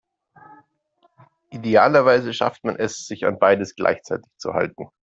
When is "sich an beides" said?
3.05-3.75